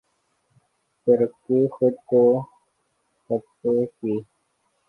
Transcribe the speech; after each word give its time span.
ترکی 1.07 1.59
خود 1.73 1.95
کو 2.09 2.23
خطے 3.29 3.75
کی 3.95 4.15